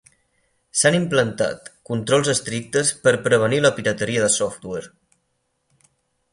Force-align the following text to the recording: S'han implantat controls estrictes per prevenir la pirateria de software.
S'han 0.79 0.95
implantat 0.99 1.69
controls 1.91 2.33
estrictes 2.33 2.93
per 3.05 3.15
prevenir 3.29 3.63
la 3.69 3.73
pirateria 3.79 4.27
de 4.27 4.33
software. 4.41 4.93